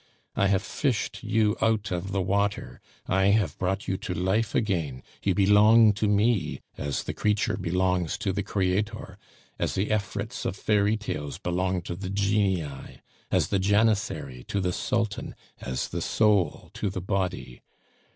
[0.35, 5.03] I have fished you out of the water, I have brought you to life again,
[5.21, 9.19] you belong to me as the creature belongs to the creator,
[9.59, 15.35] as the efrits of fairytales belong to the genii, as the janissary to the Sultan,
[15.59, 17.61] as the soul to the body.